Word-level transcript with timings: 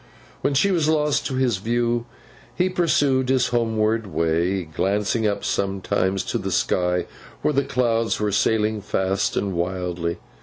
When 0.41 0.55
she 0.55 0.71
was 0.71 0.89
lost 0.89 1.27
to 1.27 1.35
his 1.35 1.57
view, 1.57 2.07
he 2.55 2.69
pursued 2.69 3.29
his 3.29 3.49
homeward 3.49 4.07
way, 4.07 4.63
glancing 4.63 5.27
up 5.27 5.45
sometimes 5.45 6.33
at 6.33 6.41
the 6.41 6.49
sky, 6.51 7.05
where 7.43 7.53
the 7.53 7.63
clouds 7.63 8.19
were 8.19 8.31
sailing 8.31 8.81
fast 8.81 9.37
and 9.37 9.53
wildly. 9.53 10.17